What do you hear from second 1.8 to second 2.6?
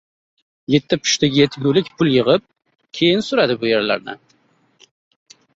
pul yig'ib,